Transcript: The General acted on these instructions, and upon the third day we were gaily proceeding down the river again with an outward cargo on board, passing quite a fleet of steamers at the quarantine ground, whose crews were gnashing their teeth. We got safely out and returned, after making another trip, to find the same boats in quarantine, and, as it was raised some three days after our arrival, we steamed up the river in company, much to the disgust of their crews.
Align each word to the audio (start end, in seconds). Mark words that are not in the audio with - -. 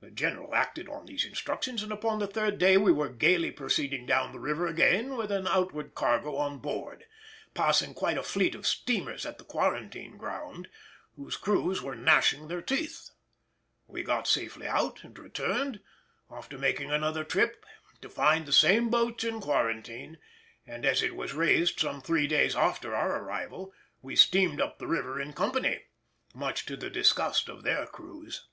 The 0.00 0.10
General 0.10 0.56
acted 0.56 0.88
on 0.88 1.06
these 1.06 1.24
instructions, 1.24 1.84
and 1.84 1.92
upon 1.92 2.18
the 2.18 2.26
third 2.26 2.58
day 2.58 2.76
we 2.76 2.90
were 2.90 3.08
gaily 3.08 3.52
proceeding 3.52 4.06
down 4.06 4.32
the 4.32 4.40
river 4.40 4.66
again 4.66 5.14
with 5.16 5.30
an 5.30 5.46
outward 5.46 5.94
cargo 5.94 6.34
on 6.34 6.58
board, 6.58 7.04
passing 7.54 7.94
quite 7.94 8.18
a 8.18 8.24
fleet 8.24 8.56
of 8.56 8.66
steamers 8.66 9.24
at 9.24 9.38
the 9.38 9.44
quarantine 9.44 10.16
ground, 10.16 10.66
whose 11.14 11.36
crews 11.36 11.80
were 11.80 11.94
gnashing 11.94 12.48
their 12.48 12.60
teeth. 12.60 13.10
We 13.86 14.02
got 14.02 14.26
safely 14.26 14.66
out 14.66 15.04
and 15.04 15.16
returned, 15.16 15.78
after 16.28 16.58
making 16.58 16.90
another 16.90 17.22
trip, 17.22 17.64
to 18.00 18.08
find 18.08 18.46
the 18.46 18.52
same 18.52 18.88
boats 18.90 19.22
in 19.22 19.40
quarantine, 19.40 20.18
and, 20.66 20.84
as 20.84 21.04
it 21.04 21.14
was 21.14 21.34
raised 21.34 21.78
some 21.78 22.00
three 22.00 22.26
days 22.26 22.56
after 22.56 22.96
our 22.96 23.22
arrival, 23.22 23.72
we 24.00 24.16
steamed 24.16 24.60
up 24.60 24.80
the 24.80 24.88
river 24.88 25.20
in 25.20 25.32
company, 25.32 25.84
much 26.34 26.66
to 26.66 26.76
the 26.76 26.90
disgust 26.90 27.48
of 27.48 27.62
their 27.62 27.86
crews. 27.86 28.48